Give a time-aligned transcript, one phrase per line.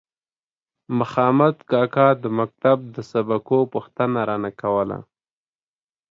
[0.99, 4.99] مخامد کاکا د مکتب د سبقو پوښتنه رانه کوله.